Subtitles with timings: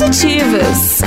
[0.00, 1.02] positivas.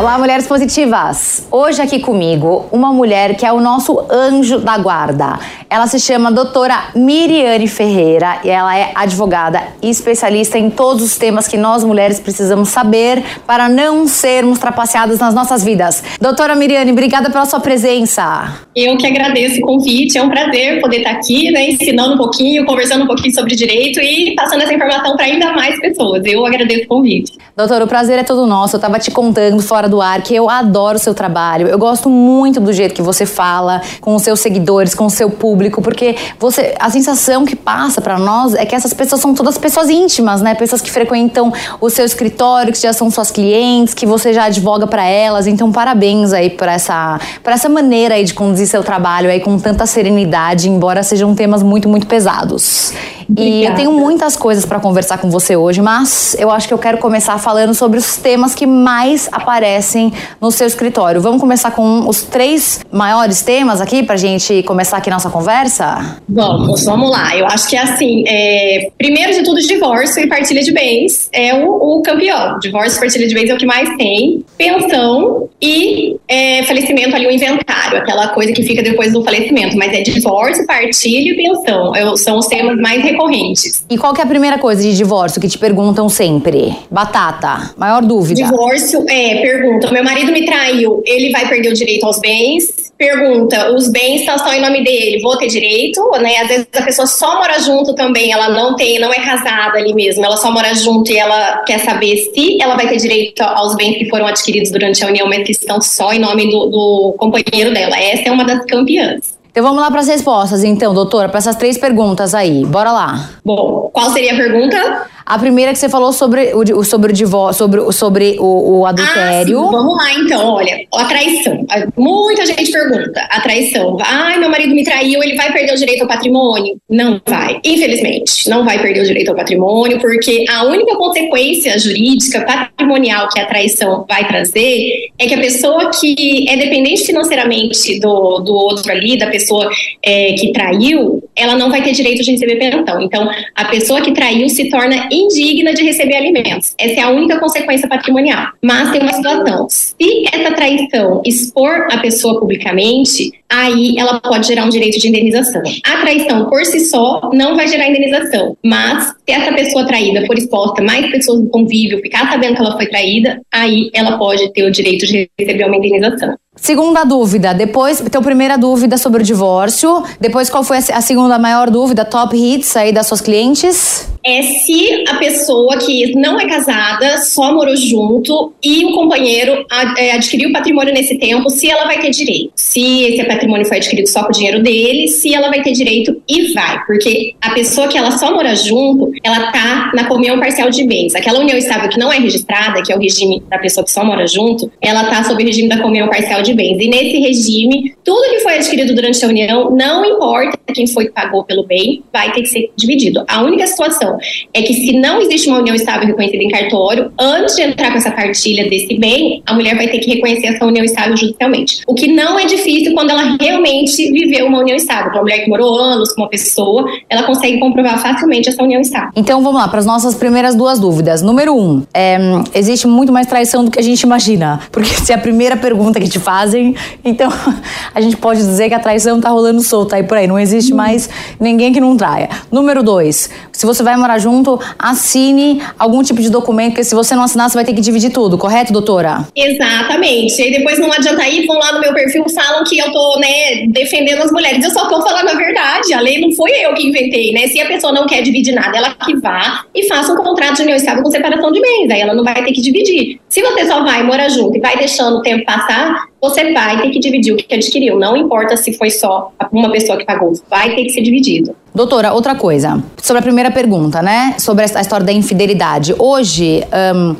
[0.00, 1.46] Olá, mulheres positivas!
[1.50, 5.38] Hoje aqui comigo uma mulher que é o nosso anjo da guarda.
[5.68, 11.18] Ela se chama doutora Miriane Ferreira e ela é advogada e especialista em todos os
[11.18, 16.02] temas que nós mulheres precisamos saber para não sermos trapaceadas nas nossas vidas.
[16.18, 18.58] Doutora Miriane, obrigada pela sua presença.
[18.74, 22.64] Eu que agradeço o convite, é um prazer poder estar aqui, né, ensinando um pouquinho,
[22.64, 26.24] conversando um pouquinho sobre direito e passando essa informação para ainda mais pessoas.
[26.24, 27.32] Eu agradeço o convite.
[27.54, 28.76] Doutora, o prazer é todo nosso.
[28.76, 31.68] Eu estava te contando fora do ar que eu adoro o seu trabalho.
[31.68, 35.28] Eu gosto muito do jeito que você fala com os seus seguidores, com o seu
[35.28, 39.58] público, porque você a sensação que passa para nós é que essas pessoas são todas
[39.58, 40.54] pessoas íntimas, né?
[40.54, 44.86] Pessoas que frequentam o seu escritório, que já são suas clientes, que você já advoga
[44.86, 45.46] para elas.
[45.46, 49.58] Então, parabéns aí por essa por essa maneira aí de conduzir seu trabalho aí com
[49.58, 52.92] tanta serenidade, embora sejam temas muito muito pesados.
[53.36, 56.78] E eu tenho muitas coisas para conversar com você hoje, mas eu acho que eu
[56.78, 61.20] quero começar falando sobre os temas que mais aparecem no seu escritório.
[61.20, 66.16] Vamos começar com os três maiores temas aqui para gente começar aqui nossa conversa?
[66.28, 67.36] Vamos, vamos lá.
[67.36, 71.54] Eu acho que é assim: é, primeiro de tudo, divórcio e partilha de bens é
[71.54, 72.58] o, o, campeão.
[72.58, 74.44] Divórcio e partilha de bens é o que mais tem.
[74.56, 79.76] Pensão e é, falecimento ali, o inventário, aquela coisa que fica depois do falecimento.
[79.76, 81.94] Mas é divórcio, partilha e pensão.
[81.94, 83.84] Eu, são os temas mais recorrentes.
[83.88, 86.74] E qual é a primeira coisa de divórcio que te perguntam sempre?
[86.90, 88.42] Batata, maior dúvida.
[88.42, 89.90] Divórcio, é, pergunta.
[89.90, 92.90] Meu marido me traiu, ele vai perder o direito aos bens?
[92.96, 96.02] Pergunta, os bens estão só em nome dele, vou ter direito?
[96.20, 96.36] Né?
[96.36, 99.94] Às vezes a pessoa só mora junto também, ela não tem, não é casada ali
[99.94, 103.74] mesmo, ela só mora junto e ela quer saber se ela vai ter direito aos
[103.74, 107.14] bens que foram adquiridos durante a união, mas que estão só em nome do, do
[107.18, 107.96] companheiro dela.
[107.98, 109.39] Essa é uma das campeãs.
[109.50, 112.64] Então vamos lá para as respostas, então, doutora, para essas três perguntas aí.
[112.64, 113.30] Bora lá.
[113.44, 115.06] Bom, qual seria a pergunta?
[115.30, 119.60] A primeira que você falou sobre o, sobre o divórcio, sobre, sobre o, o adultério.
[119.60, 119.70] Ah.
[119.70, 120.54] Vamos lá, então.
[120.54, 121.64] Olha, a traição.
[121.96, 123.20] Muita gente pergunta.
[123.30, 123.96] A traição.
[124.00, 126.76] Ai, meu marido me traiu, ele vai perder o direito ao patrimônio?
[126.90, 127.60] Não vai.
[127.64, 133.38] Infelizmente, não vai perder o direito ao patrimônio, porque a única consequência jurídica, patrimonial que
[133.38, 138.90] a traição vai trazer é que a pessoa que é dependente financeiramente do, do outro
[138.90, 139.70] ali, da pessoa
[140.04, 143.00] é, que traiu, ela não vai ter direito de receber pensão.
[143.00, 146.74] Então, a pessoa que traiu se torna indigna de receber alimentos.
[146.78, 148.48] Essa é a única consequência patrimonial.
[148.62, 154.64] Mas tem uma situação: se essa traição expor a pessoa publicamente, aí ela pode gerar
[154.64, 155.62] um direito de indenização.
[155.84, 160.38] A traição por si só não vai gerar indenização, mas se essa pessoa traída for
[160.38, 164.64] exposta, mais pessoas do convívio ficar sabendo que ela foi traída, aí ela pode ter
[164.64, 166.36] o direito de receber uma indenização.
[166.60, 171.70] Segunda dúvida, depois, então primeira dúvida sobre o divórcio, depois qual foi a segunda maior
[171.70, 174.10] dúvida, top hits aí das suas clientes?
[174.22, 179.64] É se a pessoa que não é casada, só morou junto e o companheiro
[179.96, 182.52] é, adquiriu patrimônio nesse tempo, se ela vai ter direito.
[182.54, 186.20] Se esse patrimônio foi adquirido só com o dinheiro dele, se ela vai ter direito
[186.28, 186.84] e vai.
[186.84, 191.14] Porque a pessoa que ela só mora junto, ela tá na comunhão parcial de bens.
[191.14, 194.04] Aquela união estável que não é registrada, que é o regime da pessoa que só
[194.04, 196.80] mora junto, ela tá sob o regime da comunhão parcial de bens.
[196.80, 201.12] E nesse regime, tudo que foi adquirido durante a união, não importa quem foi que
[201.12, 203.24] pagou pelo bem, vai ter que ser dividido.
[203.28, 204.18] A única situação
[204.52, 207.98] é que se não existe uma união estável reconhecida em cartório, antes de entrar com
[207.98, 211.82] essa partilha desse bem, a mulher vai ter que reconhecer essa união estável judicialmente.
[211.86, 215.12] O que não é difícil quando ela realmente viveu uma união estável.
[215.12, 219.10] Uma mulher que morou anos com uma pessoa, ela consegue comprovar facilmente essa união estável.
[219.14, 221.22] Então vamos lá, para as nossas primeiras duas dúvidas.
[221.22, 222.18] Número um, é,
[222.54, 224.58] existe muito mais traição do que a gente imagina.
[224.72, 227.30] Porque se é a primeira pergunta que te fazem, então
[227.94, 230.26] a gente pode dizer que a traição tá rolando solta aí por aí.
[230.26, 232.28] Não existe mais ninguém que não traia.
[232.50, 237.14] Número dois, se você vai morar junto, assine algum tipo de documento, porque se você
[237.14, 239.26] não assinar, você vai ter que dividir tudo, correto, doutora?
[239.36, 240.40] Exatamente.
[240.40, 243.66] E depois não adianta ir, vão lá no meu perfil, falam que eu tô, né,
[243.68, 244.64] defendendo as mulheres.
[244.64, 245.92] Eu só tô falando a verdade.
[245.92, 247.46] A lei não foi eu que inventei, né?
[247.48, 250.62] Se a pessoa não quer dividir nada, ela que vá e faça um contrato de
[250.62, 251.90] união estável com separação de bens.
[251.90, 253.20] Aí ela não vai ter que dividir.
[253.28, 256.90] Se você só vai morar junto e vai deixando o tempo passar, você vai ter
[256.90, 257.98] que dividir o que adquiriu.
[257.98, 261.56] Não importa se foi só uma pessoa que pagou, vai ter que ser dividido.
[261.72, 262.82] Doutora, outra coisa.
[263.00, 264.34] Sobre a primeira pergunta, né?
[264.38, 265.94] Sobre a história da infidelidade.
[265.96, 266.64] Hoje,
[266.94, 267.14] um,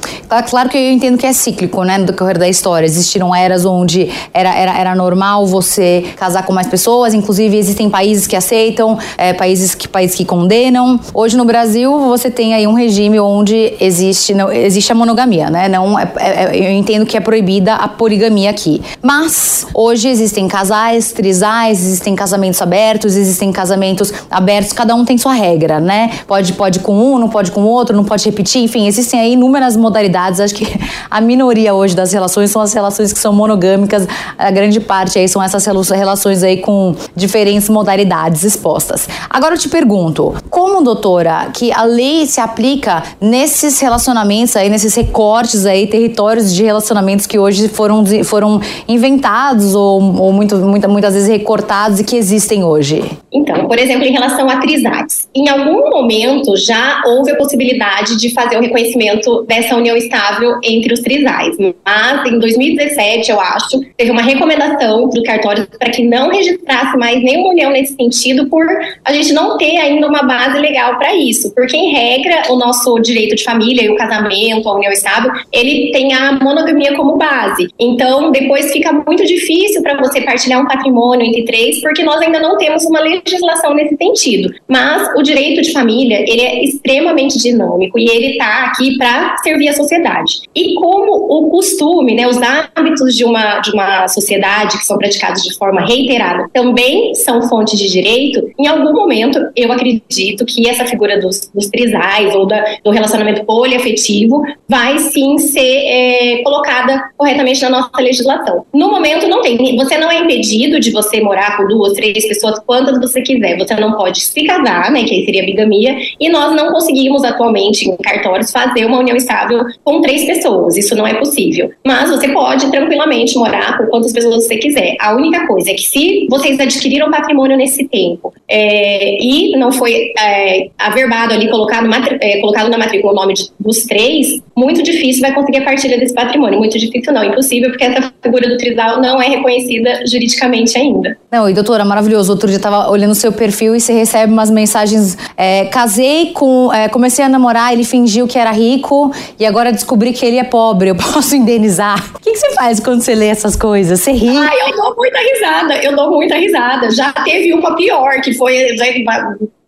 [0.49, 1.99] claro que eu entendo que é cíclico, né?
[1.99, 2.85] No decorrer da história.
[2.85, 7.14] Existiram eras onde era, era, era normal você casar com mais pessoas.
[7.14, 10.99] Inclusive, existem países que aceitam, é, países, que, países que condenam.
[11.14, 15.69] Hoje, no Brasil, você tem aí um regime onde existe, não, existe a monogamia, né?
[15.69, 18.82] Não, é, é, eu entendo que é proibida a poligamia aqui.
[19.00, 24.41] Mas hoje existem casais, trisais, existem casamentos abertos, existem casamentos abertos,
[24.75, 26.11] cada um tem sua regra, né?
[26.26, 29.76] Pode, pode com um, não pode com outro, não pode repetir, enfim, existem aí inúmeras
[29.76, 30.41] modalidades.
[30.41, 30.67] Acho que
[31.11, 34.06] a minoria hoje das relações são as relações que são monogâmicas,
[34.38, 39.08] a grande parte aí são essas relações aí com diferentes modalidades expostas.
[39.29, 44.94] Agora eu te pergunto, como doutora, que a lei se aplica nesses relacionamentos aí, nesses
[44.94, 51.14] recortes aí, territórios de relacionamentos que hoje foram, foram inventados ou, ou muito, muita, muitas
[51.14, 53.02] vezes recortados e que existem hoje?
[53.32, 58.32] Então, por exemplo, em relação a trisades, em algum momento já houve a possibilidade de
[58.32, 64.10] fazer o reconhecimento dessa união estável entre os trisais, mas em 2017, eu acho, teve
[64.10, 68.66] uma recomendação do cartório para que não registrasse mais nenhuma união nesse sentido, por
[69.04, 72.98] a gente não ter ainda uma base legal para isso, porque em regra o nosso
[73.00, 77.68] direito de família e o casamento, a união estável, ele tem a monogamia como base.
[77.78, 82.38] Então, depois fica muito difícil para você partilhar um patrimônio entre três, porque nós ainda
[82.38, 84.19] não temos uma legislação nesse sentido.
[84.69, 89.69] Mas o direito de família, ele é extremamente dinâmico e ele está aqui para servir
[89.69, 90.43] a sociedade.
[90.55, 95.43] E como o costume, né, os hábitos de uma, de uma sociedade que são praticados
[95.43, 100.84] de forma reiterada também são fontes de direito, em algum momento eu acredito que essa
[100.84, 107.62] figura dos, dos trisais ou da, do relacionamento poliafetivo vai sim ser é, colocada corretamente
[107.62, 108.64] na nossa legislação.
[108.73, 112.58] No momento não tem, você não é impedido de você morar com duas, três pessoas,
[112.61, 113.56] quantas você quiser.
[113.58, 117.88] Você não pode se casar, né, que aí seria bigamia, e nós não conseguimos atualmente
[117.88, 120.76] em cartórios fazer uma união estável com três pessoas.
[120.76, 121.70] Isso não é possível.
[121.84, 124.96] Mas você pode tranquilamente morar com quantas pessoas você quiser.
[125.00, 130.12] A única coisa é que se vocês adquiriram patrimônio nesse tempo é, e não foi
[130.18, 131.88] é, averbado ali, colocado,
[132.20, 135.98] é, colocado na matrícula o nome de, dos três, muito difícil vai conseguir a partilha
[135.98, 136.58] desse patrimônio.
[136.58, 141.16] Muito difícil não, impossível, porque essa figura do trisal não é reconhecida juridicamente ainda.
[141.30, 142.32] Não, e doutora, maravilhoso.
[142.32, 145.17] Outro dia eu tava olhando o seu perfil e você recebe umas mensagens.
[145.37, 146.73] É, casei com.
[146.73, 150.44] É, comecei a namorar, ele fingiu que era rico e agora descobri que ele é
[150.44, 150.91] pobre.
[150.91, 152.11] Eu posso indenizar?
[152.14, 154.00] O que, que você faz quando você lê essas coisas?
[154.00, 154.37] Você ri?
[154.37, 156.91] Ah, eu dou muita risada, eu dou muita risada.
[156.91, 158.76] Já teve uma pior, que foi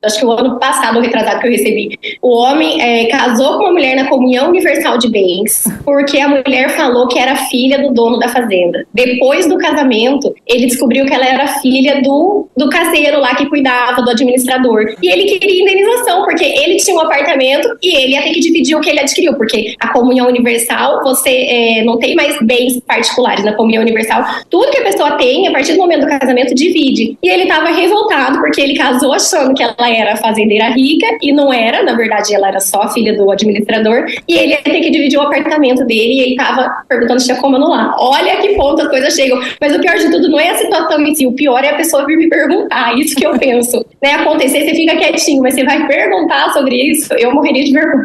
[0.05, 1.99] acho que o ano passado, o retrasado que eu recebi.
[2.21, 6.71] O homem é, casou com uma mulher na comunhão universal de bens, porque a mulher
[6.71, 8.85] falou que era filha do dono da fazenda.
[8.93, 14.03] Depois do casamento, ele descobriu que ela era filha do, do caseiro lá que cuidava,
[14.03, 14.95] do administrador.
[15.03, 18.77] E ele queria indenização, porque ele tinha um apartamento e ele ia ter que dividir
[18.77, 23.45] o que ele adquiriu, porque a comunhão universal, você é, não tem mais bens particulares
[23.45, 24.25] na comunhão universal.
[24.51, 27.17] Tudo que a pessoa tem, a partir do momento do casamento, divide.
[27.23, 31.53] E ele estava revoltado, porque ele casou achando que ela era fazendeira rica e não
[31.53, 35.19] era, na verdade ela era só filha do administrador e ele ia ter que dividir
[35.19, 37.95] o apartamento dele e ele tava perguntando se tinha como anular.
[37.99, 39.41] Olha que ponto as coisas chegam.
[39.61, 41.77] Mas o pior de tudo não é a situação em si, o pior é a
[41.77, 43.85] pessoa vir me perguntar, isso que eu penso.
[44.03, 48.03] né, acontecer, você fica quietinho, mas você vai perguntar sobre isso, eu morreria de vergonha.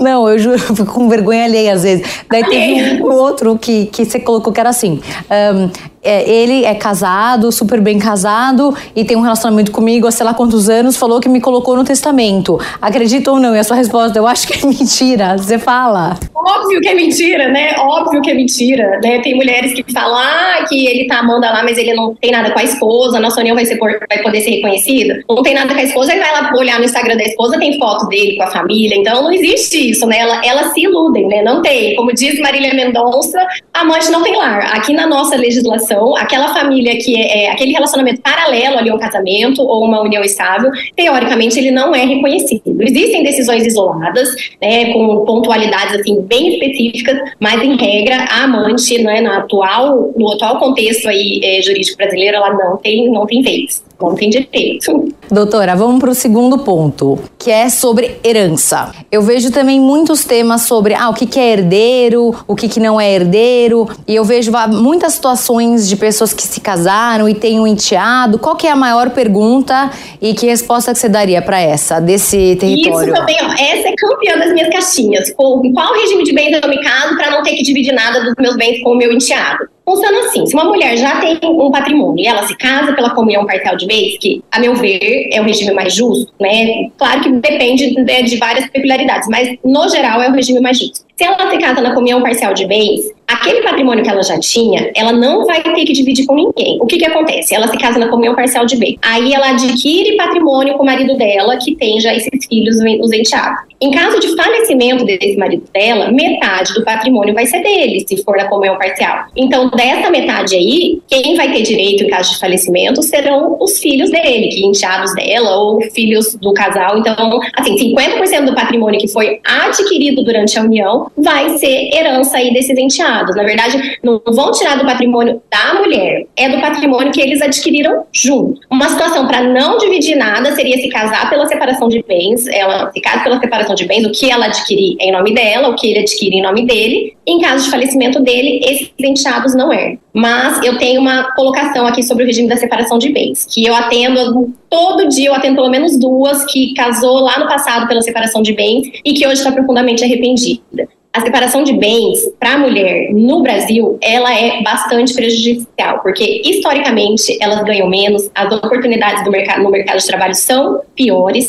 [0.00, 2.24] Não, eu juro, fico com vergonha alheia às vezes.
[2.30, 5.00] Daí teve um outro que, que você colocou que era assim.
[5.30, 5.70] Um,
[6.06, 10.32] é, ele é casado, super bem casado e tem um relacionamento comigo há sei lá
[10.32, 12.58] quantos anos, falou que me colocou no testamento.
[12.80, 13.54] Acredita ou não?
[13.54, 15.36] E a sua resposta, eu acho que é mentira.
[15.36, 16.18] Você fala.
[16.34, 17.74] Óbvio que é mentira, né?
[17.78, 19.00] Óbvio que é mentira.
[19.02, 19.20] Né?
[19.20, 22.50] Tem mulheres que falam ah, que ele tá amando lá, mas ele não tem nada
[22.50, 25.22] com a esposa, nossa união vai, ser, vai poder ser reconhecida.
[25.28, 27.78] Não tem nada com a esposa, aí vai lá olhar no Instagram da esposa, tem
[27.78, 28.96] foto dele com a família.
[28.96, 30.18] Então não existe isso, né?
[30.18, 31.42] Elas ela se iludem, né?
[31.42, 31.94] Não tem.
[31.96, 33.38] Como diz Marília Mendonça,
[33.74, 34.76] amante não tem lar.
[34.76, 38.98] Aqui na nossa legislação, aquela família que é, é, aquele relacionamento paralelo ali a um
[38.98, 42.82] casamento ou uma união estável, teoricamente ele não é reconhecido.
[42.82, 44.28] Existem decisões isoladas,
[44.60, 50.32] né, com pontualidades assim bem específicas, mas em regra a amante, né, no atual no
[50.32, 55.08] atual contexto aí é, jurídico brasileiro, ela não tem não tem vez não tem direito.
[55.30, 58.92] Doutora, vamos para o segundo ponto, que é sobre herança.
[59.10, 62.78] Eu vejo também muitos temas sobre ah, o que, que é herdeiro, o que, que
[62.78, 67.58] não é herdeiro, e eu vejo muitas situações de pessoas que se casaram e têm
[67.58, 68.38] um enteado.
[68.38, 72.56] Qual que é a maior pergunta e que resposta que você daria para essa, desse
[72.56, 73.12] território?
[73.12, 75.32] Isso também, ó, essa é campeã das minhas caixinhas.
[75.34, 78.56] Qual regime de bens eu me caso para não ter que dividir nada dos meus
[78.56, 79.75] bens com o meu enteado?
[79.88, 83.46] Funciona assim: se uma mulher já tem um patrimônio e ela se casa pela comunhão
[83.46, 86.90] parcial de bens, que, a meu ver, é o regime mais justo, né?
[86.98, 91.05] Claro que depende de, de várias peculiaridades, mas no geral é o regime mais justo.
[91.16, 94.90] Se ela se casa na comunhão parcial de bens, aquele patrimônio que ela já tinha,
[94.94, 96.78] ela não vai ter que dividir com ninguém.
[96.78, 97.54] O que que acontece?
[97.54, 98.98] Ela se casa na comunhão parcial de bens.
[99.00, 103.64] Aí ela adquire patrimônio com o marido dela, que tem já esses filhos, os enteados.
[103.80, 108.36] Em caso de falecimento desse marido dela, metade do patrimônio vai ser dele, se for
[108.36, 109.24] na comunhão parcial.
[109.34, 114.10] Então, dessa metade aí, quem vai ter direito em caso de falecimento serão os filhos
[114.10, 116.98] dele, que enteados dela ou filhos do casal.
[116.98, 122.52] Então, assim, 50% do patrimônio que foi adquirido durante a união vai ser herança aí
[122.52, 123.36] desses enteados.
[123.36, 128.04] Na verdade, não vão tirar do patrimônio da mulher, é do patrimônio que eles adquiriram
[128.12, 128.60] junto.
[128.70, 133.00] Uma situação para não dividir nada seria se casar pela separação de bens, ela se
[133.00, 136.00] casa pela separação de bens, o que ela adquirir em nome dela, o que ele
[136.00, 137.16] adquire em nome dele.
[137.26, 139.98] Em caso de falecimento dele, esses enteados não herdam.
[140.12, 143.74] Mas eu tenho uma colocação aqui sobre o regime da separação de bens, que eu
[143.74, 148.42] atendo todo dia, eu atendo pelo menos duas que casou lá no passado pela separação
[148.42, 153.10] de bens e que hoje está profundamente arrependida a separação de bens para a mulher
[153.10, 159.62] no Brasil, ela é bastante prejudicial, porque historicamente elas ganham menos, as oportunidades do mercado,
[159.62, 161.46] no mercado de trabalho são piores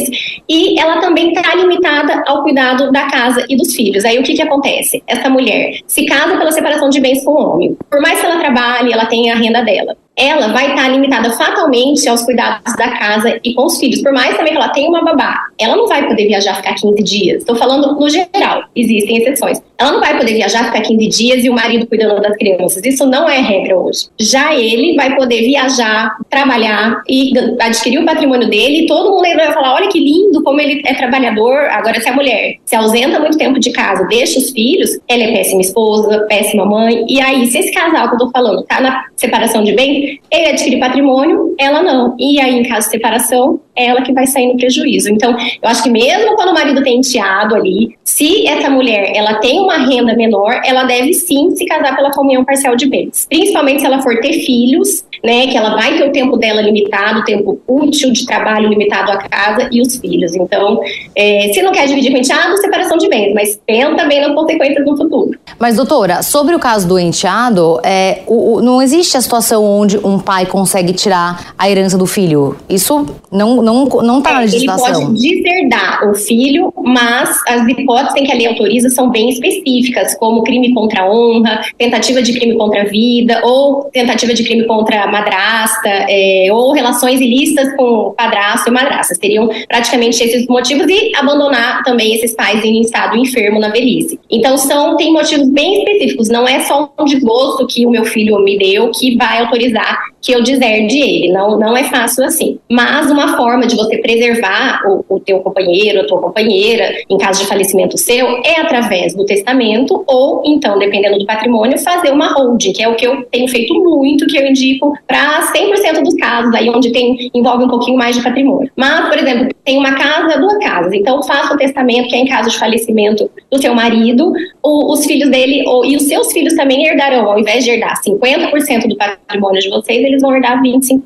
[0.48, 4.06] e ela também está limitada ao cuidado da casa e dos filhos.
[4.06, 5.04] Aí o que que acontece?
[5.06, 7.78] Essa mulher se casa pela separação de bens com o homem.
[7.90, 12.10] Por mais que ela trabalhe, ela tenha a renda dela ela vai estar limitada fatalmente
[12.10, 14.02] aos cuidados da casa e com os filhos.
[14.02, 17.04] Por mais também que ela tenha uma babá, ela não vai poder viajar ficar 15
[17.04, 17.38] dias.
[17.42, 19.62] Estou falando no geral, existem exceções.
[19.78, 22.84] Ela não vai poder viajar ficar 15 dias e o marido cuidando das crianças.
[22.84, 24.08] Isso não é regra hoje.
[24.20, 29.52] Já ele vai poder viajar, trabalhar e adquirir o patrimônio dele e todo mundo vai
[29.52, 31.58] falar: olha que lindo como ele é trabalhador.
[31.72, 35.32] Agora, se a mulher se ausenta muito tempo de casa, deixa os filhos, ela é
[35.32, 37.06] péssima esposa, péssima mãe.
[37.08, 40.48] E aí, se esse casal que eu tô falando tá na separação de bem, ele
[40.48, 42.16] adquire patrimônio, ela não.
[42.20, 45.10] E aí, em caso de separação, é ela que vai sair no prejuízo.
[45.10, 45.32] Então,
[45.62, 49.60] eu acho que mesmo quando o marido tem enteado ali, se essa mulher ela tem
[49.60, 53.26] uma renda menor, ela deve sim se casar pela comunhão parcial de bens.
[53.30, 57.20] Principalmente se ela for ter filhos, né, que ela vai ter o tempo dela limitado,
[57.20, 60.36] o tempo útil de trabalho limitado à casa e os filhos.
[60.36, 60.80] Então,
[61.16, 64.86] é, se não quer dividir com enteado, separação de bens, mas pensa bem nas consequências
[64.86, 65.38] no futuro.
[65.60, 69.98] Mas, doutora, sobre o caso do enteado, é, o, o, não existe a situação onde
[69.98, 72.56] um pai consegue tirar a herança do filho.
[72.70, 74.88] Isso não não não está é, na legislação.
[74.88, 79.30] Ele pode deserdar o filho, mas as hipóteses em que a lei autoriza são bem
[79.30, 84.44] específicas, como crime contra a honra, tentativa de crime contra a vida, ou tentativa de
[84.44, 89.16] crime contra a madrasta, é, ou relações ilícitas com padrasto e madrasta.
[89.16, 94.20] Seriam praticamente esses motivos e abandonar também esses pais em estado enfermo na velhice.
[94.30, 96.30] Então são tem motivos bem específicos.
[96.30, 100.34] Não é só um desgosto que o meu filho me deu que vai autorizar que
[100.34, 101.32] eu deserde ele.
[101.32, 102.60] Não, não é fácil assim.
[102.70, 107.42] Mas uma forma de você preservar o, o teu companheiro, a tua companheira, em caso
[107.42, 112.74] de falecimento seu, é através do testamento ou, então, dependendo do patrimônio, fazer uma holding,
[112.74, 116.54] que é o que eu tenho feito muito, que eu indico para 100% dos casos,
[116.54, 118.70] aí onde tem, envolve um pouquinho mais de patrimônio.
[118.76, 122.28] Mas, por exemplo, tem uma casa, duas casas, então faça um testamento que é em
[122.28, 126.54] caso de falecimento do seu marido, o, os filhos dele ou, e os seus filhos
[126.54, 131.02] também herdarão, ao invés de herdar 50% do patrimônio de vocês, eles vão herdar 25%.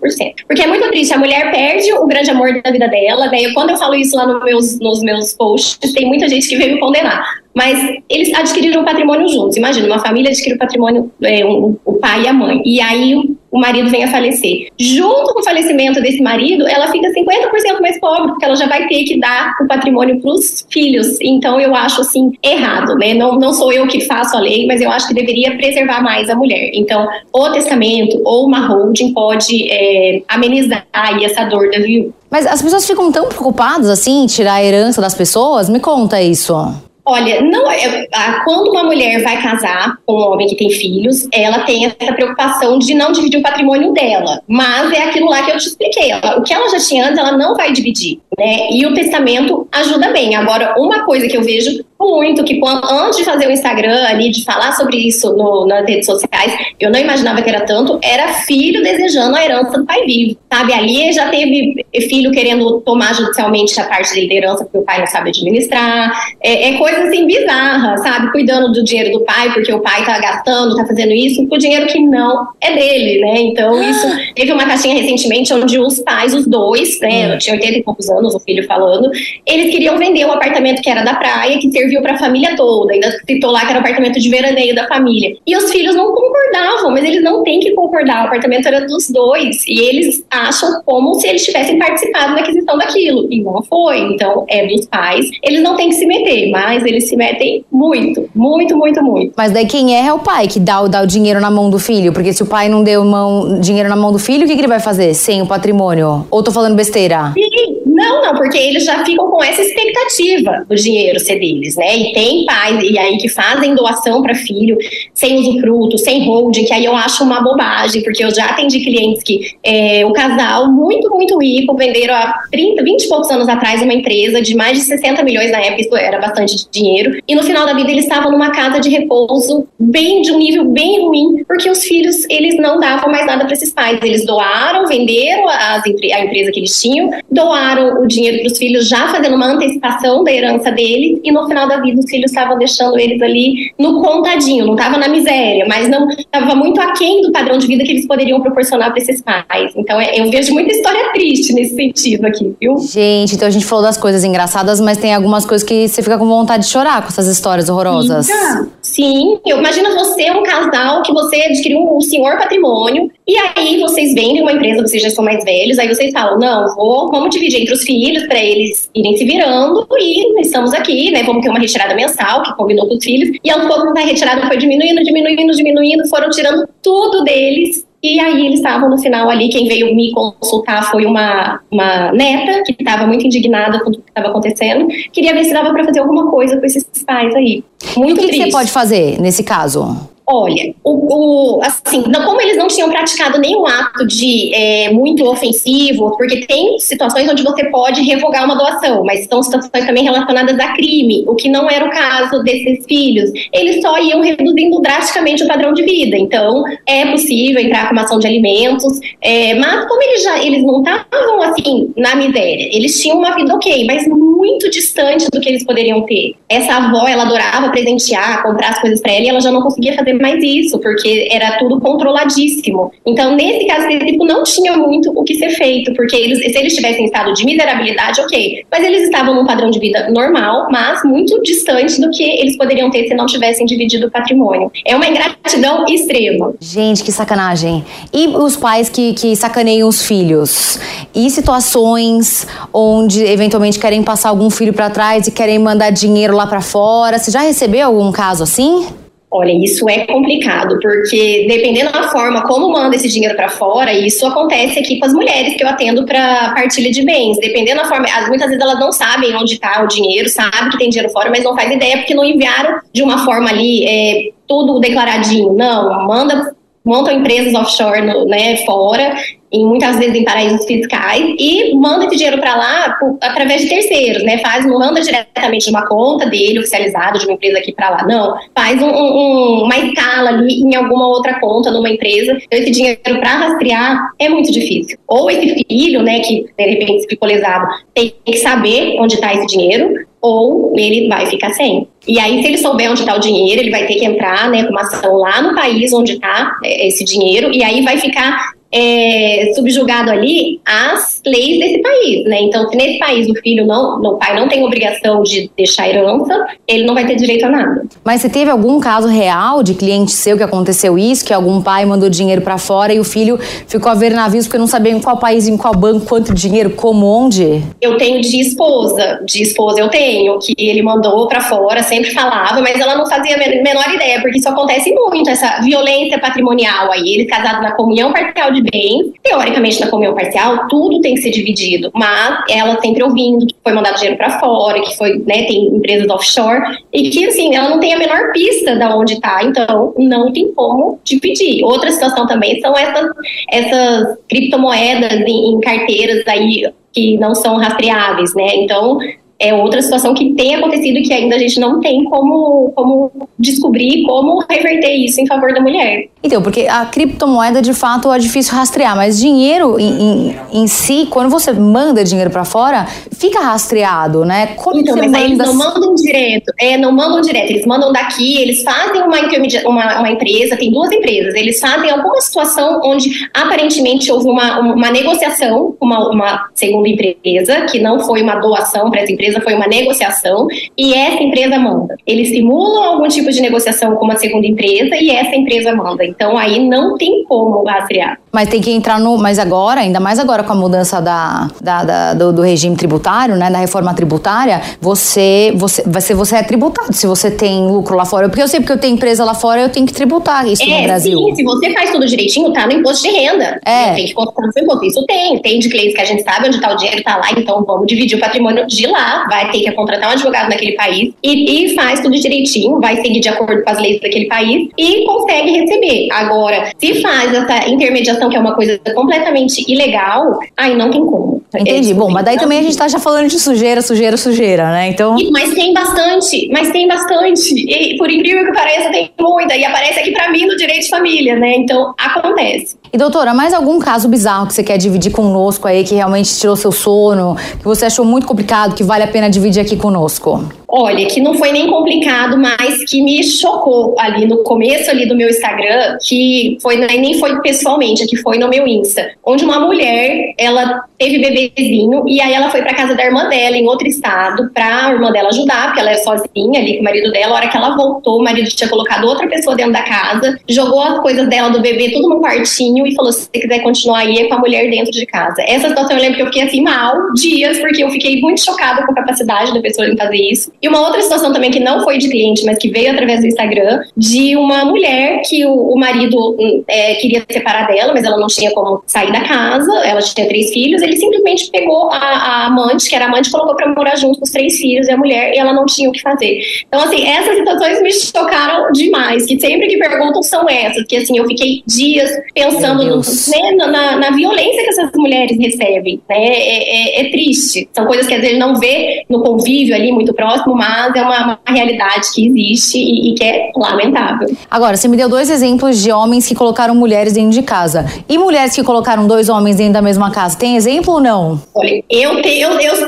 [0.47, 3.51] Porque é muito triste, a mulher perde o grande amor da vida dela, né?
[3.53, 6.73] Quando eu falo isso lá nos meus, nos meus posts, tem muita gente que veio
[6.73, 7.41] me condenar.
[7.53, 7.77] Mas
[8.09, 9.57] eles adquiriram o patrimônio juntos.
[9.57, 12.61] Imagina, uma família adquire o patrimônio, é, um, o pai e a mãe.
[12.65, 13.13] E aí
[13.51, 14.69] o marido vem a falecer.
[14.79, 18.87] Junto com o falecimento desse marido, ela fica 50% mais pobre, porque ela já vai
[18.87, 21.19] ter que dar o patrimônio para os filhos.
[21.19, 23.13] Então eu acho assim errado, né?
[23.13, 26.29] Não, não sou eu que faço a lei, mas eu acho que deveria preservar mais
[26.29, 26.71] a mulher.
[26.73, 30.87] Então, o testamento ou uma holding pode é, amenizar
[31.21, 32.20] essa dor da viúva.
[32.31, 35.67] Mas as pessoas ficam tão preocupadas assim, tirar a herança das pessoas?
[35.69, 36.55] Me conta isso.
[37.03, 38.07] Olha, não, é,
[38.45, 42.77] quando uma mulher vai casar com um homem que tem filhos, ela tem essa preocupação
[42.77, 44.41] de não dividir o patrimônio dela.
[44.47, 46.11] Mas é aquilo lá que eu te expliquei.
[46.11, 48.71] Ela, o que ela já tinha antes, ela não vai dividir, né?
[48.71, 50.35] E o testamento ajuda bem.
[50.35, 54.31] Agora, uma coisa que eu vejo muito que quando, antes de fazer o Instagram ali,
[54.31, 58.29] de falar sobre isso no, nas redes sociais, eu não imaginava que era tanto, era
[58.29, 60.73] filho desejando a herança do pai vivo, sabe?
[60.73, 65.07] Ali já teve filho querendo tomar judicialmente a parte da herança porque o pai não
[65.07, 68.31] sabe administrar, é, é coisa assim bizarra, sabe?
[68.31, 71.59] Cuidando do dinheiro do pai porque o pai tá gastando, tá fazendo isso, com o
[71.59, 73.41] dinheiro que não é dele, né?
[73.41, 77.37] Então isso, teve uma caixinha recentemente onde os pais, os dois, né, hum.
[77.37, 79.09] tinha 80 e poucos anos, anos, o filho falando,
[79.45, 82.93] eles queriam vender um apartamento que era da praia, que serviu para a família toda.
[82.93, 85.35] Ainda citou lá que era o apartamento de veraneio da família.
[85.45, 88.23] E os filhos não concordavam, mas eles não têm que concordar.
[88.23, 92.77] O apartamento era dos dois e eles acham como se eles tivessem participado da aquisição
[92.77, 93.27] daquilo.
[93.31, 93.99] E não foi.
[93.99, 95.29] Então, é dos pais.
[95.43, 99.33] Eles não têm que se meter, mas eles se metem muito, muito, muito, muito.
[99.35, 101.79] Mas daí quem é é o pai que dá, dá o dinheiro na mão do
[101.79, 104.55] filho, porque se o pai não deu mão, dinheiro na mão do filho, o que,
[104.55, 106.25] que ele vai fazer sem o patrimônio?
[106.29, 107.31] Ou tô falando besteira?
[107.33, 111.97] Sim, não, não, porque eles já ficam com essa expectativa do dinheiro ser deles, né?
[111.97, 114.77] E tem pais e aí que fazem doação para filho
[115.13, 119.23] sem usufruto, sem holding, que aí eu acho uma bobagem, porque eu já atendi clientes
[119.23, 123.81] que é, o casal muito, muito rico venderam há 30, 20 e poucos anos atrás
[123.81, 127.43] uma empresa de mais de 60 milhões na época, isso era bastante dinheiro, e no
[127.43, 131.43] final da vida eles estavam numa casa de repouso bem de um nível bem ruim,
[131.47, 135.83] porque os filhos eles não davam mais nada para esses pais, eles doaram, venderam as,
[135.83, 140.23] a empresa que eles tinham, doaram o dinheiro para os filhos já fazendo uma antecipação
[140.23, 144.01] da herança deles e no final da vida os filhos estavam deixando eles ali no
[144.01, 147.91] contadinho, não estava na miséria, mas não estava muito aquém do padrão de vida que
[147.91, 149.73] eles poderiam proporcionar para esses pais.
[149.75, 152.77] Então é, eu vejo muita história triste nesse sentido aqui, viu?
[152.77, 156.17] Gente, então a gente falou das coisas engraçadas, mas tem algumas coisas que você fica
[156.17, 158.27] com vontade de chorar com essas histórias horrorosas.
[158.27, 158.80] Fica.
[158.91, 164.13] Sim, eu imagino você um casal que você adquiriu um senhor patrimônio e aí vocês
[164.13, 167.61] vendem uma empresa, vocês já são mais velhos, aí vocês falam, não, vou, vamos dividir
[167.61, 171.23] entre os filhos para eles irem se virando e estamos aqui, né?
[171.23, 174.45] Vamos ter uma retirada mensal que combinou com os filhos e aos poucos a retirada
[174.45, 179.49] foi diminuindo, diminuindo, diminuindo, foram tirando tudo deles e aí eles estavam no final ali,
[179.49, 183.99] quem veio me consultar foi uma, uma neta que estava muito indignada com o que
[183.99, 184.87] estava acontecendo.
[185.13, 187.63] Queria ver se dava para fazer alguma coisa com esses pais aí.
[187.95, 190.09] Muito e o que, que você pode fazer nesse caso?
[190.33, 196.15] Olha, o, o, assim, como eles não tinham praticado nenhum ato de é, muito ofensivo,
[196.15, 200.69] porque tem situações onde você pode revogar uma doação, mas são situações também relacionadas a
[200.71, 203.29] crime, o que não era o caso desses filhos.
[203.51, 206.15] Eles só iam reduzindo drasticamente o padrão de vida.
[206.17, 210.63] Então, é possível entrar com uma ação de alimentos, é, mas como eles já eles
[210.63, 215.49] não estavam assim na miséria, eles tinham uma vida ok, mas muito distante do que
[215.49, 216.35] eles poderiam ter.
[216.47, 219.93] Essa avó, ela adorava presentear, comprar as coisas para ela e ela já não conseguia
[219.93, 222.91] fazer mais isso, porque era tudo controladíssimo.
[223.05, 226.73] Então, nesse caso específico, não tinha muito o que ser feito, porque eles, se eles
[226.73, 228.63] tivessem estado de miserabilidade, ok.
[228.71, 232.89] Mas eles estavam num padrão de vida normal, mas muito distante do que eles poderiam
[232.89, 234.71] ter se não tivessem dividido o patrimônio.
[234.85, 236.53] É uma ingratidão extrema.
[236.59, 237.83] Gente, que sacanagem.
[238.13, 240.79] E os pais que, que sacaneiam os filhos?
[241.13, 246.47] E situações onde eventualmente querem passar algum filho para trás e querem mandar dinheiro lá
[246.47, 247.17] para fora?
[247.17, 249.00] Você já recebeu algum caso assim?
[249.33, 254.25] Olha, isso é complicado, porque dependendo da forma como manda esse dinheiro para fora, isso
[254.25, 257.37] acontece aqui com as mulheres que eu atendo para partilha de bens.
[257.39, 260.89] Dependendo da forma, muitas vezes elas não sabem onde está o dinheiro, sabem que tem
[260.89, 264.81] dinheiro fora, mas não faz ideia porque não enviaram de uma forma ali é, tudo
[264.81, 265.53] declaradinho.
[265.53, 269.15] Não, manda montam empresas offshore no, né, fora
[269.51, 273.69] em muitas vezes em paraísos fiscais e manda esse dinheiro para lá por, através de
[273.69, 274.37] terceiros, né?
[274.37, 278.05] Faz, não manda diretamente de uma conta dele oficializada de uma empresa aqui para lá,
[278.07, 278.37] não.
[278.55, 282.31] Faz um, um, uma escala ali em alguma outra conta numa empresa.
[282.31, 284.97] Então, esse dinheiro para rastrear é muito difícil.
[285.07, 289.47] Ou esse filho, né, que de repente ficou lesado, tem que saber onde está esse
[289.47, 291.87] dinheiro, ou ele vai ficar sem.
[292.07, 294.63] E aí, se ele souber onde está o dinheiro, ele vai ter que entrar né,
[294.63, 298.53] com uma ação lá no país onde está é, esse dinheiro, e aí vai ficar
[298.71, 302.41] é, subjugado ali às leis desse país, né?
[302.41, 306.47] Então, se nesse país o filho não, o pai não tem obrigação de deixar herança,
[306.67, 307.83] ele não vai ter direito a nada.
[308.03, 311.85] Mas você teve algum caso real de cliente seu que aconteceu isso, que algum pai
[311.85, 315.01] mandou dinheiro para fora e o filho ficou a ver navios porque não sabia em
[315.01, 317.61] qual país, em qual banco, quanto dinheiro, como, onde?
[317.81, 322.61] Eu tenho de esposa, de esposa eu tenho, que ele mandou para fora, sempre falava,
[322.61, 327.15] mas ela não fazia a menor ideia, porque isso acontece muito, essa violência patrimonial aí,
[327.15, 329.13] eles casados na comunhão parcial de de.
[329.23, 333.73] Teoricamente, na comunhão parcial, tudo tem que ser dividido, mas ela sempre ouvindo que foi
[333.73, 336.61] mandado dinheiro para fora, que foi, né, tem empresas offshore,
[336.93, 340.51] e que, assim, ela não tem a menor pista de onde está, então não tem
[340.53, 341.63] como dividir.
[341.63, 343.11] Outra situação também são essas,
[343.49, 348.55] essas criptomoedas em, em carteiras aí que não são rastreáveis, né?
[348.55, 348.99] Então,
[349.41, 353.11] é outra situação que tem acontecido e que ainda a gente não tem como, como
[353.39, 356.07] descobrir como reverter isso em favor da mulher.
[356.23, 361.07] Então, porque a criptomoeda de fato é difícil rastrear, mas dinheiro em, em, em si,
[361.09, 364.47] quando você manda dinheiro para fora, fica rastreado, né?
[364.55, 365.23] Como então, mas manda...
[365.23, 369.17] eles não mandam direto, é, não mandam direto, eles mandam daqui, eles fazem uma,
[369.65, 374.91] uma, uma empresa, tem duas empresas, eles fazem alguma situação onde aparentemente houve uma, uma
[374.91, 379.53] negociação com uma, uma segunda empresa, que não foi uma doação para essa empresa, foi
[379.53, 381.95] uma negociação, e essa empresa manda.
[382.05, 386.03] Eles simulam algum tipo de negociação com uma segunda empresa e essa empresa manda.
[386.03, 388.19] Então aí não tem como rastrear.
[388.31, 389.17] Mas tem que entrar no.
[389.17, 393.35] Mas agora, ainda mais agora com a mudança da, da, da do, do, regime tributário,
[393.35, 393.49] né?
[393.49, 398.29] Da reforma tributária, você, você, você, você é tributado se você tem lucro lá fora.
[398.29, 400.77] Porque eu sei porque eu tenho empresa lá fora, eu tenho que tributar isso é,
[400.77, 401.17] no Brasil.
[401.17, 403.59] Sim, se você faz tudo direitinho, tá no imposto de renda.
[403.65, 403.93] É.
[403.93, 404.85] Tem que contar no seu imposto.
[404.85, 405.37] Isso tem.
[405.39, 407.87] Tem de clientes que a gente sabe onde tá o dinheiro, tá lá, então vamos
[407.87, 409.20] dividir o patrimônio de lá.
[409.29, 413.19] Vai ter que contratar um advogado naquele país e, e faz tudo direitinho, vai seguir
[413.19, 416.07] de acordo com as leis daquele país e consegue receber.
[416.11, 421.41] Agora, se faz essa intermediação, que é uma coisa completamente ilegal, aí não tem como.
[421.53, 421.91] Entendi.
[421.91, 424.87] É, Bom, mas daí também a gente tá já falando de sujeira, sujeira, sujeira, né?
[424.87, 425.17] Então.
[425.31, 427.53] Mas tem bastante, mas tem bastante.
[427.53, 429.55] E por incrível que pareça, tem muita.
[429.55, 431.55] E aparece aqui para mim no direito de família, né?
[431.57, 432.80] Então acontece.
[432.93, 436.57] E doutora, mais algum caso bizarro que você quer dividir conosco aí, que realmente tirou
[436.57, 440.43] seu sono, que você achou muito complicado, que vale a pena dividir aqui conosco?
[440.73, 445.15] Olha, que não foi nem complicado, mas que me chocou ali no começo ali do
[445.15, 450.33] meu Instagram, que foi nem foi pessoalmente, que foi no meu Insta, onde uma mulher,
[450.37, 454.49] ela teve bebezinho e aí ela foi para casa da irmã dela em outro estado
[454.53, 457.33] para a irmã dela ajudar, porque ela é sozinha ali com o marido dela.
[457.33, 460.81] A hora que ela voltou, o marido tinha colocado outra pessoa dentro da casa, jogou
[460.81, 464.19] as coisas dela do bebê tudo num quartinho e falou: se você quiser continuar aí,
[464.19, 465.41] é com a mulher dentro de casa.
[465.41, 468.85] Essa situação eu lembro que eu fiquei assim mal dias, porque eu fiquei muito chocada
[468.85, 470.51] com a capacidade da pessoa em fazer isso.
[470.61, 473.27] E uma outra situação também que não foi de cliente, mas que veio através do
[473.27, 478.27] Instagram, de uma mulher que o, o marido é, queria separar dela, mas ela não
[478.27, 482.89] tinha como sair da casa, ela tinha três filhos, ele simplesmente pegou a, a amante,
[482.89, 485.33] que era amante, e colocou para morar junto com os três filhos e a mulher,
[485.33, 486.41] e ela não tinha o que fazer.
[486.67, 491.17] Então, assim, essas situações me chocaram demais, que sempre que perguntam são essas, que assim,
[491.17, 497.01] eu fiquei dias pensando no, né, na, na, violência que essas mulheres recebem, né, é,
[497.01, 497.67] é, é triste.
[497.73, 501.23] São coisas que às vezes não vê no convívio ali muito próximo, mas é uma,
[501.25, 504.29] uma realidade que existe e, e, que é lamentável.
[504.49, 507.85] Agora, você me deu dois exemplos de homens que colocaram mulheres dentro de casa.
[508.07, 510.37] E mulheres que colocaram dois homens dentro da mesma casa.
[510.37, 511.41] Tem exemplo ou não?
[511.53, 512.87] Olha, eu, tenho, eu, eu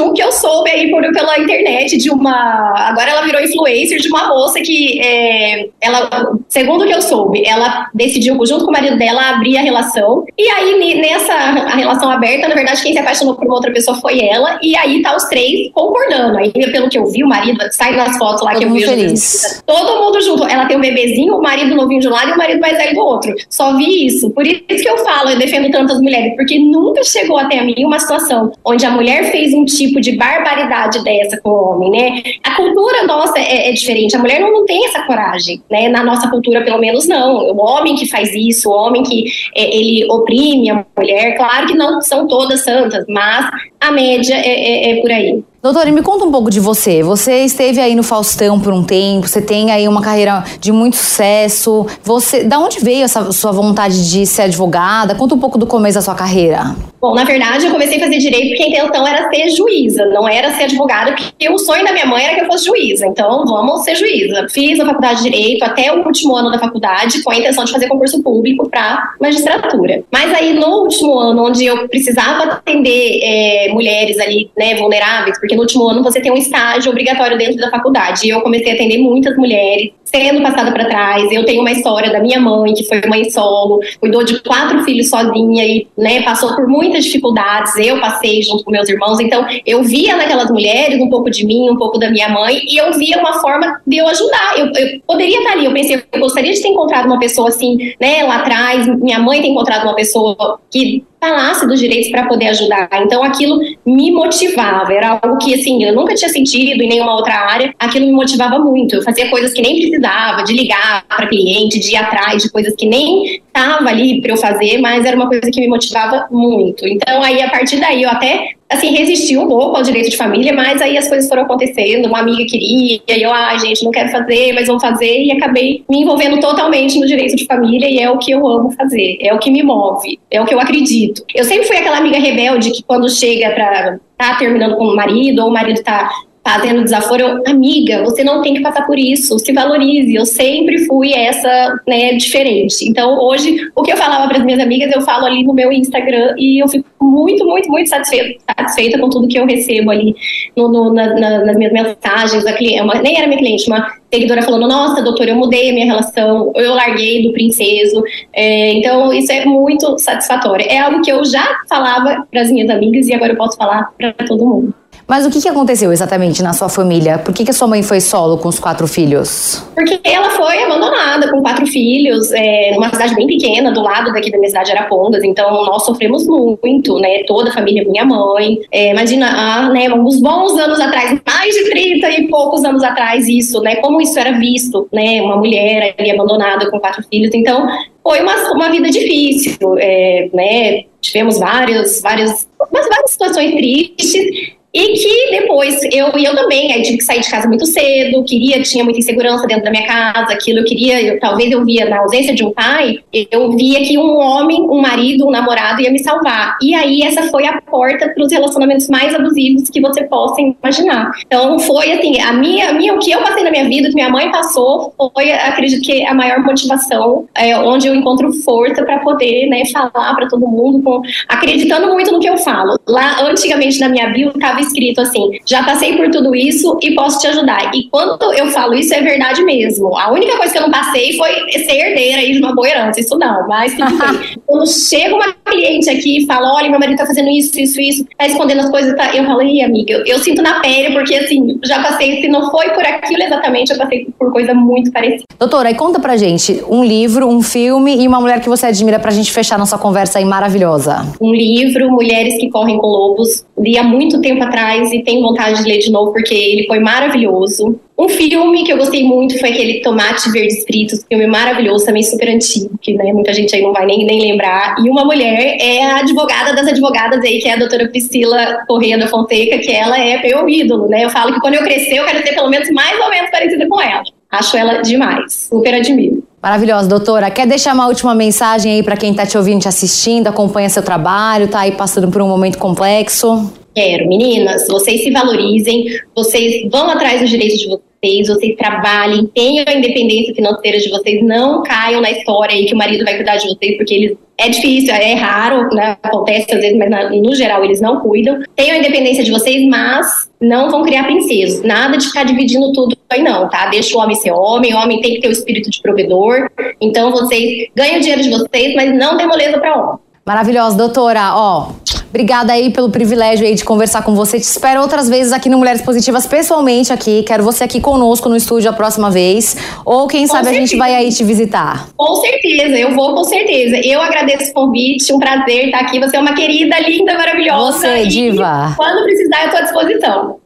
[0.00, 2.72] um que eu soube aí por, pela internet, de uma.
[2.76, 6.08] Agora ela virou influencer de uma moça que é, ela,
[6.48, 10.24] segundo o que eu soube, ela decidiu, junto com o marido dela, abrir a relação.
[10.36, 13.96] E aí, nessa a relação aberta, na verdade, quem se apaixonou por uma outra pessoa
[14.00, 14.58] foi ela.
[14.62, 16.38] E aí tá os três concordando.
[16.38, 18.84] Aí, pelo que eu vi, o marido, sai nas fotos lá todo que eu vi.
[18.84, 19.62] Feliz.
[19.66, 20.44] Todo mundo junto.
[20.44, 22.94] Ela tem um bebezinho, o marido novinho de um lado e o marido mais velho
[22.94, 23.34] do outro.
[23.48, 24.30] Só vi isso.
[24.30, 27.84] Por isso que eu falo, eu defendo tantas mulheres, porque nunca chegou até a mim
[27.84, 32.22] uma situação onde a mulher fez um tipo de barbaridade dessa com o homem, né?
[32.42, 34.16] A cultura nossa é, é diferente.
[34.16, 35.88] A mulher não, não tem essa coragem, né?
[35.88, 37.36] Na nossa cultura, pelo menos, não.
[37.52, 39.24] O homem que faz isso, o homem que
[39.54, 43.48] é, ele oprime a mulher, claro que não são todas santas, mas
[43.80, 45.42] a média é, é, é por aí.
[45.60, 47.02] Doutora, me conta um pouco de você.
[47.02, 50.94] Você esteve aí no Faustão por um tempo, você tem aí uma carreira de muito
[50.94, 51.84] sucesso.
[52.04, 55.16] Você, da onde veio essa sua vontade de ser advogada?
[55.16, 56.76] Conta um pouco do começo da sua carreira.
[57.00, 60.28] Bom, na verdade, eu comecei a fazer direito porque a intenção era ser juíza, não
[60.28, 63.06] era ser advogada, porque o sonho da minha mãe era que eu fosse juíza.
[63.06, 64.46] Então, vamos ser juíza.
[64.50, 67.72] Fiz a faculdade de direito até o último ano da faculdade com a intenção de
[67.72, 70.04] fazer concurso público para magistratura.
[70.12, 75.54] Mas aí, no último ano, onde eu precisava atender é, mulheres ali, né, vulneráveis, porque
[75.58, 78.26] no último ano você tem um estágio obrigatório dentro da faculdade.
[78.26, 81.30] E eu comecei a atender muitas mulheres sendo passada para trás.
[81.30, 85.08] Eu tenho uma história da minha mãe, que foi mãe solo, cuidou de quatro filhos
[85.08, 87.76] sozinha e né, passou por muitas dificuldades.
[87.76, 89.20] Eu passei junto com meus irmãos.
[89.20, 92.76] Então, eu via naquelas mulheres um pouco de mim, um pouco da minha mãe, e
[92.76, 94.58] eu via uma forma de eu ajudar.
[94.58, 95.64] Eu, eu poderia estar ali.
[95.64, 98.86] Eu pensei, eu gostaria de ter encontrado uma pessoa assim, né, lá atrás.
[99.00, 102.88] Minha mãe tem encontrado uma pessoa que falasse dos direitos para poder ajudar.
[103.02, 107.34] Então aquilo me motivava, era algo que assim, eu nunca tinha sentido em nenhuma outra
[107.34, 108.96] área, aquilo me motivava muito.
[108.96, 109.97] Eu fazia coisas que nem precisava,
[110.44, 114.36] de ligar para cliente, de ir atrás de coisas que nem estava ali para eu
[114.36, 116.86] fazer, mas era uma coisa que me motivava muito.
[116.86, 120.52] Então aí a partir daí eu até assim, resisti um pouco ao direito de família,
[120.52, 124.10] mas aí as coisas foram acontecendo, uma amiga queria, e eu, ah, gente, não quero
[124.10, 128.10] fazer, mas vou fazer, e acabei me envolvendo totalmente no direito de família, e é
[128.10, 131.24] o que eu amo fazer, é o que me move, é o que eu acredito.
[131.34, 135.42] Eu sempre fui aquela amiga rebelde que quando chega para tá terminando com o marido,
[135.42, 136.10] ou o marido tá
[136.48, 140.14] fazendo desaforo, eu, amiga, você não tem que passar por isso, se valorize.
[140.14, 142.88] Eu sempre fui essa, né, diferente.
[142.88, 145.70] Então, hoje, o que eu falava para as minhas amigas, eu falo ali no meu
[145.70, 150.14] Instagram e eu fico muito, muito, muito satisfeita, satisfeita com tudo que eu recebo ali
[150.56, 152.46] no, no, na, na, nas minhas mensagens.
[152.46, 155.72] A cliente, uma, nem era minha cliente, uma seguidora falando: Nossa, doutora, eu mudei a
[155.74, 158.02] minha relação, eu larguei do princeso.
[158.32, 160.66] É, então, isso é muito satisfatório.
[160.68, 163.90] É algo que eu já falava para as minhas amigas e agora eu posso falar
[163.98, 164.74] para todo mundo.
[165.08, 167.16] Mas o que, que aconteceu exatamente na sua família?
[167.16, 169.66] Por que, que a sua mãe foi solo com os quatro filhos?
[169.74, 174.30] Porque ela foi abandonada com quatro filhos, é, numa cidade bem pequena, do lado daqui
[174.30, 175.24] da minha cidade, Arapongas.
[175.24, 177.22] Então, nós sofremos muito, né?
[177.26, 178.58] Toda a família, minha mãe.
[178.70, 183.26] É, imagina, ah, né, uns bons anos atrás, mais de 30 e poucos anos atrás,
[183.26, 183.76] isso, né?
[183.76, 185.22] Como isso era visto, né?
[185.22, 187.30] Uma mulher ali abandonada com quatro filhos.
[187.32, 187.66] Então,
[188.02, 190.84] foi uma, uma vida difícil, é, né?
[191.00, 197.04] Tivemos várias, várias, várias situações tristes e que depois eu eu também, aí tive que
[197.04, 200.64] sair de casa muito cedo, queria, tinha muita insegurança dentro da minha casa, aquilo eu
[200.64, 202.98] queria, eu, talvez eu via na ausência de um pai,
[203.30, 206.56] eu via que um homem, um marido, um namorado ia me salvar.
[206.60, 211.12] E aí essa foi a porta para os relacionamentos mais abusivos que você possa imaginar.
[211.26, 213.90] Então foi assim, a minha, a minha, o que eu passei na minha vida, o
[213.90, 218.84] que minha mãe passou, foi, acredito que a maior motivação, é, onde eu encontro força
[218.84, 222.78] para poder, né, falar para todo mundo, com, acreditando muito no que eu falo.
[222.86, 227.18] Lá antigamente na minha bio estava escrito assim: já passei por tudo isso e posso
[227.20, 227.70] te ajudar.
[227.74, 229.96] E quando eu falo isso, é verdade mesmo.
[229.96, 233.00] A única coisa que eu não passei foi ser herdeira aí de uma boa herança,
[233.00, 234.38] isso não, mas tudo bem.
[234.46, 238.06] quando chega uma cliente aqui e fala: olha, meu marido tá fazendo isso, isso, isso,
[238.16, 239.14] tá escondendo as coisas, tá?
[239.14, 242.50] eu falo, ih, amiga, eu, eu sinto na pele, porque assim, já passei, se não
[242.50, 245.24] foi por aquilo exatamente, eu passei por coisa muito parecida.
[245.38, 248.98] Doutora, aí conta pra gente um livro, um filme e uma mulher que você admira
[248.98, 251.06] pra gente fechar nossa conversa aí maravilhosa.
[251.20, 255.62] Um livro, Mulheres que Correm com Lobos, li há muito tempo atrás e tenho vontade
[255.62, 257.78] de ler de novo porque ele foi maravilhoso.
[257.98, 262.28] Um filme que eu gostei muito foi aquele Tomate Verdes Fritos, filme maravilhoso, também super
[262.28, 264.76] antigo, que né, muita gente aí não vai nem, nem lembrar.
[264.78, 268.96] E uma mulher é a advogada das advogadas aí, que é a doutora Priscila Correia
[268.96, 271.04] da Fonseca, que ela é meu ídolo, né?
[271.04, 273.66] Eu falo que quando eu crescer, eu quero ser pelo menos mais ou menos parecida
[273.66, 274.04] com ela.
[274.30, 276.22] Acho ela demais, super admiro.
[276.40, 277.30] Maravilhosa, doutora.
[277.30, 280.82] Quer deixar uma última mensagem aí para quem está te ouvindo, te assistindo, acompanha seu
[280.82, 283.52] trabalho, tá aí passando por um momento complexo?
[283.78, 289.64] Quero, meninas, vocês se valorizem, vocês vão atrás dos direitos de vocês, vocês trabalhem, tenham
[289.68, 293.36] a independência financeira de vocês, não caiam na história aí que o marido vai cuidar
[293.36, 295.96] de vocês, porque eles é difícil, é raro, né?
[296.02, 298.42] acontece às vezes, mas na, no geral eles não cuidam.
[298.56, 301.62] Tenham a independência de vocês, mas não vão criar princesas.
[301.62, 303.68] Nada de ficar dividindo tudo aí não, tá?
[303.68, 306.50] Deixa o homem ser homem, o homem tem que ter o espírito de provedor.
[306.80, 309.98] Então vocês ganham o dinheiro de vocês, mas não dê moleza para homem.
[310.28, 311.32] Maravilhosa, doutora.
[311.34, 311.68] Ó,
[312.08, 314.38] Obrigada aí pelo privilégio aí de conversar com você.
[314.40, 317.22] Te espero outras vezes aqui no Mulheres Positivas, pessoalmente aqui.
[317.22, 319.56] Quero você aqui conosco no estúdio a próxima vez.
[319.84, 320.62] Ou quem com sabe certeza.
[320.62, 321.88] a gente vai aí te visitar.
[321.96, 323.76] Com certeza, eu vou com certeza.
[323.84, 326.00] Eu agradeço o convite, um prazer estar aqui.
[326.00, 327.78] Você é uma querida, linda, maravilhosa.
[327.78, 328.74] Você, diva.
[328.76, 330.36] Quando precisar, eu estou à disposição.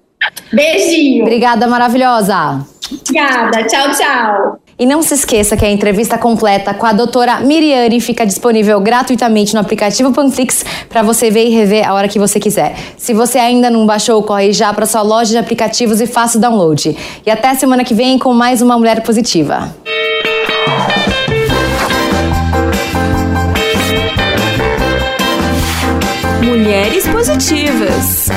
[0.53, 1.23] Beijinho.
[1.23, 2.67] Obrigada, maravilhosa.
[2.91, 3.65] Obrigada.
[3.65, 4.59] Tchau, tchau.
[4.79, 9.55] E não se esqueça que a entrevista completa com a doutora Miriane fica disponível gratuitamente
[9.55, 12.75] no aplicativo Panflix para você ver e rever a hora que você quiser.
[12.97, 16.41] Se você ainda não baixou, corre já para sua loja de aplicativos e faça o
[16.41, 16.97] download.
[17.25, 19.75] E até semana que vem com mais uma Mulher Positiva.
[26.43, 28.29] Mulheres Positivas.